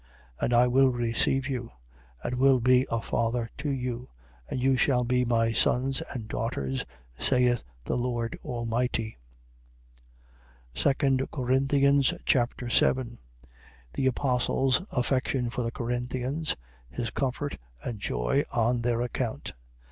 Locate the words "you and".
1.47-2.33, 3.69-4.59